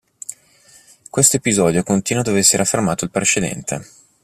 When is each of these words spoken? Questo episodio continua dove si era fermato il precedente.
Questo 1.11 1.37
episodio 1.37 1.83
continua 1.83 2.23
dove 2.23 2.41
si 2.41 2.55
era 2.55 2.63
fermato 2.65 3.05
il 3.05 3.11
precedente. 3.11 3.85